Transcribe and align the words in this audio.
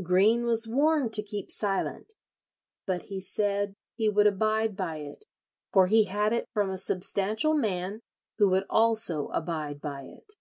Greene 0.00 0.44
was 0.44 0.68
warned 0.68 1.12
to 1.14 1.24
keep 1.24 1.50
silent, 1.50 2.14
but 2.86 3.02
he 3.06 3.18
said 3.18 3.74
"he 3.96 4.08
would 4.08 4.28
abide 4.28 4.76
by 4.76 4.98
it, 4.98 5.24
for 5.72 5.88
he 5.88 6.04
had 6.04 6.32
it 6.32 6.46
from 6.54 6.70
a 6.70 6.78
substantial 6.78 7.54
man 7.58 8.00
who 8.38 8.48
would 8.50 8.64
also 8.70 9.26
abide 9.30 9.80
by 9.80 10.02
it." 10.04 10.34